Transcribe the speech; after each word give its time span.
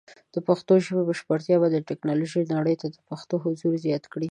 د 0.33 0.35
پښتو 0.47 0.73
ژبې 0.85 1.03
بشپړتیا 1.09 1.55
به 1.61 1.67
د 1.71 1.77
ټیکنالوجۍ 1.89 2.43
نړۍ 2.55 2.75
ته 2.81 2.87
د 2.95 2.97
پښتنو 3.09 3.41
حضور 3.43 3.73
زیات 3.85 4.03
کړي. 4.11 4.19